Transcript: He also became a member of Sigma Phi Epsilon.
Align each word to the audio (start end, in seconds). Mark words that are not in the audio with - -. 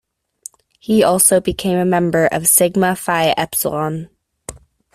He 0.79 1.03
also 1.03 1.39
became 1.39 1.77
a 1.77 1.85
member 1.85 2.25
of 2.25 2.47
Sigma 2.47 2.95
Phi 2.95 3.35
Epsilon. 3.37 4.09